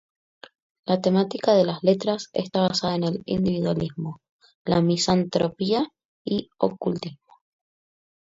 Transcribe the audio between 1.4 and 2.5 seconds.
de las letras